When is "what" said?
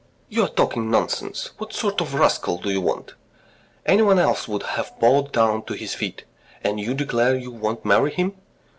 1.59-1.73